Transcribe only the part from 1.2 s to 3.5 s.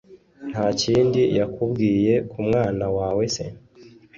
yakubwiye kumwana wawe se